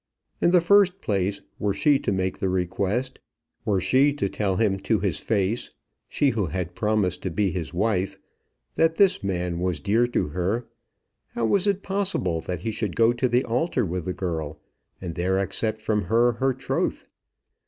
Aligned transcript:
In 0.41 0.49
the 0.49 0.61
first 0.61 0.99
place, 0.99 1.41
were 1.59 1.75
she 1.75 1.99
to 1.99 2.11
make 2.11 2.39
the 2.39 2.49
request, 2.49 3.19
were 3.65 3.79
she 3.79 4.11
to 4.13 4.27
tell 4.29 4.55
him 4.55 4.79
to 4.79 4.97
his 4.99 5.19
face, 5.19 5.69
she 6.09 6.31
who 6.31 6.47
had 6.47 6.73
promised 6.73 7.21
to 7.21 7.29
be 7.29 7.51
his 7.51 7.71
wife, 7.71 8.17
that 8.73 8.95
this 8.95 9.23
man 9.23 9.59
was 9.59 9.79
dear 9.79 10.07
to 10.07 10.29
her, 10.29 10.65
how 11.35 11.45
was 11.45 11.67
it 11.67 11.83
possible 11.83 12.41
that 12.41 12.61
he 12.61 12.71
should 12.71 12.95
go 12.95 13.13
to 13.13 13.29
the 13.29 13.43
altar 13.45 13.85
with 13.85 14.05
the 14.05 14.13
girl, 14.13 14.59
and 14.99 15.13
there 15.13 15.37
accept 15.37 15.83
from 15.83 16.05
her 16.05 16.31
her 16.31 16.51
troth? 16.51 17.05